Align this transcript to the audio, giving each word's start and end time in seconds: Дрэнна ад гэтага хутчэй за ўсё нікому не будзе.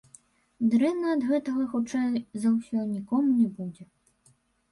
Дрэнна 0.71 1.11
ад 1.17 1.25
гэтага 1.31 1.65
хутчэй 1.73 2.23
за 2.45 2.49
ўсё 2.55 2.79
нікому 2.95 3.29
не 3.41 3.45
будзе. 3.59 3.83